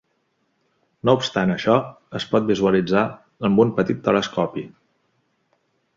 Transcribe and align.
No 1.09 1.13
obstant 1.17 1.53
això, 1.57 1.75
es 2.21 2.25
pot 2.33 2.49
visualitzar 2.53 3.03
amb 3.51 3.65
un 3.65 3.77
petit 3.81 4.01
telescopi. 4.09 4.65